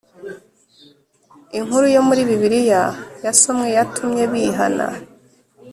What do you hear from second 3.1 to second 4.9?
yasomwe yatumye bihana